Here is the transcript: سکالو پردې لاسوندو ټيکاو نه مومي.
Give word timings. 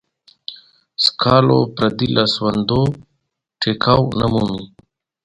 سکالو 1.03 1.59
پردې 1.75 2.07
لاسوندو 2.15 2.81
ټيکاو 3.61 4.03
نه 4.19 4.27
مومي. 4.31 4.65